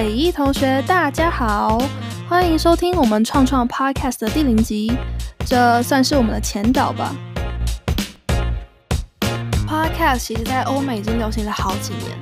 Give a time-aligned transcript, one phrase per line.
[0.00, 1.76] 北一同学，大家好，
[2.28, 4.92] 欢迎收听我们创创 Podcast 的第零集，
[5.44, 7.12] 这算是我们的前导吧。
[9.66, 12.16] Podcast 其实在欧美已经流行了好几年，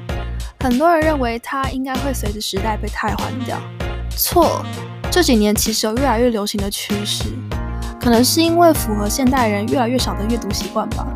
[0.61, 3.59] 很多人认为它应该会随着时代被替换掉。
[4.09, 4.65] 错，
[5.11, 7.25] 这几年其实有越来越流行的趋势，
[8.01, 11.07] 可能是因为符合现代人越来越少的阅读习惯吧。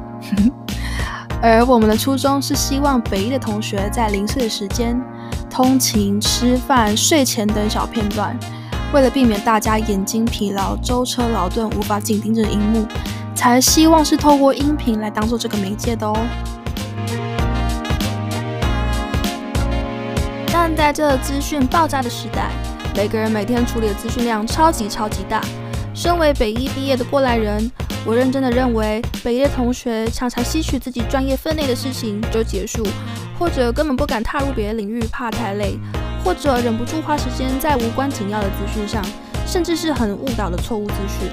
[1.41, 4.95] 而我们的初衷是希望北一的同学在零碎的时间，
[5.51, 8.39] 通勤、吃饭、睡前等小片段，
[8.95, 12.87] 为了避免大家眼睛疲劳、舟车劳顿无法紧盯着荧幕，
[13.35, 16.17] 才希望是透过音频来当做这个媒介的哦。
[20.53, 22.51] 但在这资讯爆炸的时代，
[22.95, 25.43] 每个人每天处理的资讯量超级超级大。
[25.93, 27.71] 身为北一毕业的过来人，
[28.07, 32.87] 我认真的认为，北一的同学常常吸取自己专业分内的事情就结束，
[33.39, 35.79] 或者根本不敢踏入别的领域，怕太累，
[36.25, 39.05] 或者忍不住花时间在无关紧要的资讯上，
[39.47, 41.31] 甚至是很误导的错误资讯。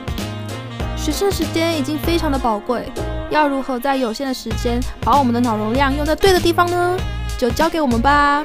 [0.98, 2.92] 学生时间已经非常的宝贵，
[3.30, 6.98] 要如何在有限的时间把我们的脑容量用在对的地方呢？
[7.38, 8.44] 就交给我们吧。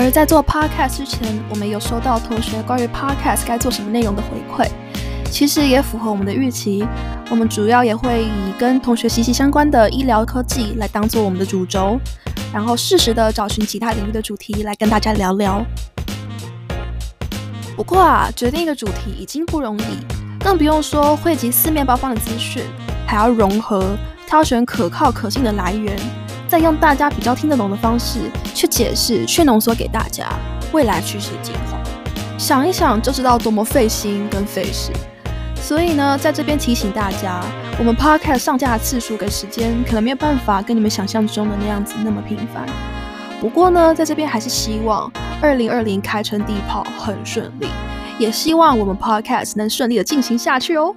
[0.00, 4.70] 而在做 podcast 之前，我们有收到同学关于 podcast 该做什么内容的回馈，
[5.28, 6.86] 其实也符合我们的预期。
[7.28, 11.98] 我们主要也会以跟同学息息相关的医疗科技来当做我们的主轴，
[12.52, 15.66] 然后适时的找寻其他领域的主题来跟大家聊聊。
[17.74, 19.82] 不过啊，决定一个主题已经不容易，
[20.38, 22.62] 更不用说汇集四面八方的资讯，
[23.04, 25.96] 还要融合、挑选可靠可信的来源。
[26.48, 28.20] 再用大家比较听得懂的方式
[28.54, 30.26] 去解释、去浓缩给大家
[30.72, 31.78] 未来趋势的精华，
[32.38, 34.90] 想一想就知道多么费心跟费时。
[35.56, 37.44] 所以呢，在这边提醒大家，
[37.78, 42.66] 我们 Podcast 上架的次数跟时间可能没有办法跟你们想象中的那样子那么频繁。
[43.38, 47.68] 不过呢，在这边还是希望2020开春第一炮很顺利，
[48.18, 50.96] 也希望我们 Podcast 能顺利的进行下去哦。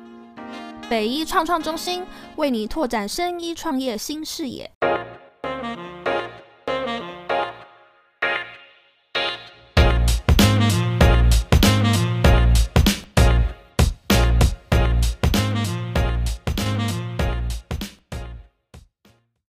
[0.90, 2.03] 北一创创中心
[2.38, 4.72] 为你拓展生医创业新视野。